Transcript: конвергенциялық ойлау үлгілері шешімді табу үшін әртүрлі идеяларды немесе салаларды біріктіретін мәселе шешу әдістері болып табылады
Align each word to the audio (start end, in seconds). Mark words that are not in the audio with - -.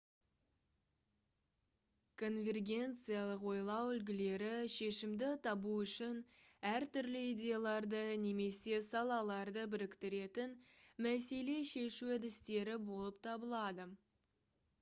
конвергенциялық 2.21 3.43
ойлау 3.51 3.89
үлгілері 3.97 4.47
шешімді 4.75 5.27
табу 5.47 5.75
үшін 5.83 6.17
әртүрлі 6.71 7.23
идеяларды 7.33 8.01
немесе 8.25 8.79
салаларды 8.89 9.69
біріктіретін 9.77 10.55
мәселе 11.09 11.59
шешу 11.73 12.13
әдістері 12.17 12.79
болып 12.89 13.21
табылады 13.29 13.91